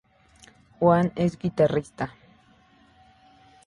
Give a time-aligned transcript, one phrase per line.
[0.79, 2.09] Juan es guitarrista.